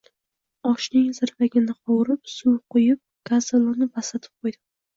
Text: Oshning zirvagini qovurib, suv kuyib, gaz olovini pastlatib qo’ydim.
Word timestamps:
Oshning 0.69 1.11
zirvagini 1.17 1.75
qovurib, 1.75 2.25
suv 2.37 2.57
kuyib, 2.75 3.01
gaz 3.33 3.45
olovini 3.61 3.93
pastlatib 3.95 4.35
qo’ydim. 4.37 4.67